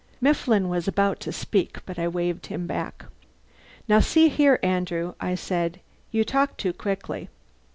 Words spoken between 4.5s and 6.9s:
Andrew," I said, "you talk too